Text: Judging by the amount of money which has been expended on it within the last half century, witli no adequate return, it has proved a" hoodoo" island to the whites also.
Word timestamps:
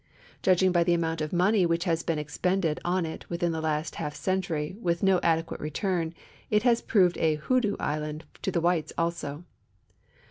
Judging 0.41 0.71
by 0.71 0.83
the 0.83 0.95
amount 0.95 1.21
of 1.21 1.31
money 1.31 1.63
which 1.63 1.83
has 1.83 2.01
been 2.01 2.17
expended 2.17 2.79
on 2.83 3.05
it 3.05 3.29
within 3.29 3.51
the 3.51 3.61
last 3.61 3.93
half 4.01 4.15
century, 4.15 4.75
witli 4.81 5.03
no 5.03 5.19
adequate 5.21 5.59
return, 5.59 6.11
it 6.49 6.63
has 6.63 6.81
proved 6.81 7.19
a" 7.19 7.35
hoodoo" 7.47 7.75
island 7.99 8.25
to 8.41 8.49
the 8.49 8.61
whites 8.61 8.91
also. 8.97 9.43